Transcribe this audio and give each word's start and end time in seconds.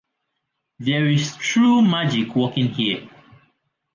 There 0.79 1.05
is 1.07 1.35
true 1.35 1.83
magic 1.83 2.35
working 2.35 2.69
here. 2.73 3.07